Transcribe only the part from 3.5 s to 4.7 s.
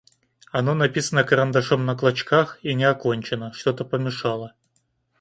что-то помешало.